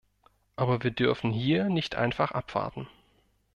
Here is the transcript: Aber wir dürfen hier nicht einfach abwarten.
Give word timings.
Aber 0.55 0.81
wir 0.81 0.89
dürfen 0.89 1.29
hier 1.29 1.65
nicht 1.69 1.93
einfach 1.93 2.31
abwarten. 2.31 2.87